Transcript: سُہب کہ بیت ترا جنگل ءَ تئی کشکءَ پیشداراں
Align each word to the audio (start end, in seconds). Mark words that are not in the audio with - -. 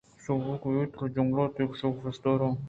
سُہب 0.23 0.47
کہ 0.61 0.69
بیت 0.75 0.89
ترا 0.95 1.05
جنگل 1.15 1.39
ءَ 1.45 1.53
تئی 1.55 1.65
کشکءَ 1.69 1.99
پیشداراں 2.03 2.53